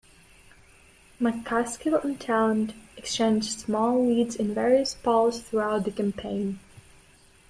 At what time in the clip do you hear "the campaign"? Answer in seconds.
5.83-6.59